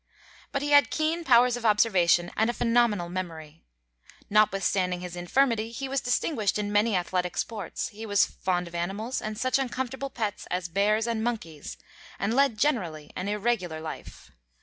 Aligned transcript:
But 0.51 0.63
he 0.63 0.71
had 0.71 0.89
keen 0.89 1.23
powers 1.23 1.55
of 1.55 1.63
observation 1.63 2.31
and 2.35 2.49
a 2.49 2.53
phenomenal 2.53 3.07
memory. 3.07 3.61
Notwithstanding 4.31 5.01
his 5.01 5.15
infirmity 5.15 5.69
he 5.69 5.87
was 5.87 6.01
distinguished 6.01 6.57
in 6.57 6.71
many 6.71 6.95
athletic 6.95 7.37
sports, 7.37 7.89
he 7.89 8.07
was 8.07 8.25
fond 8.25 8.67
of 8.67 8.73
animals 8.73 9.21
and 9.21 9.37
such 9.37 9.59
uncomfortable 9.59 10.09
pets 10.09 10.47
as 10.49 10.69
bears 10.69 11.05
and 11.05 11.23
monkeys, 11.23 11.77
and 12.17 12.33
led 12.33 12.57
generally 12.57 13.11
an 13.15 13.27
irregular 13.27 13.79
life. 13.79 14.31